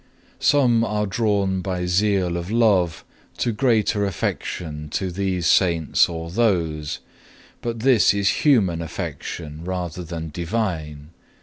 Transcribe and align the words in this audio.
3. 0.37 0.37
"Some 0.39 0.83
are 0.83 1.05
drawn 1.05 1.61
by 1.61 1.85
zeal 1.85 2.35
of 2.35 2.49
love 2.49 3.05
to 3.37 3.51
greater 3.51 4.03
affection 4.03 4.89
to 4.89 5.11
these 5.11 5.45
Saints 5.45 6.09
or 6.09 6.31
those; 6.31 6.97
but 7.61 7.81
this 7.81 8.11
is 8.11 8.41
human 8.43 8.81
affection 8.81 9.63
rather 9.63 10.03
than 10.03 10.29
divine. 10.31 11.11